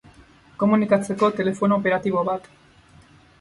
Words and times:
Komunikatzeko 0.63 1.29
telefono 1.41 1.79
operatibo 1.83 2.25
bat. 2.31 2.49